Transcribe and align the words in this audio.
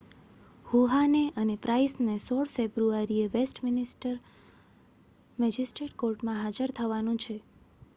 હુહાને 0.65 1.19
અને 1.35 1.57
પ્રાઇસને 1.59 2.15
16 2.21 2.47
ફેબ્રુઆરીએ 2.53 3.27
વેસ્ટમિન્સ્ટર 3.31 4.17
મેજિસ્ટ્રેટ 5.37 5.97
કોર્ટમાં 5.99 6.41
હાજર 6.41 6.75
થવાનું 6.75 7.23
છે 7.23 7.37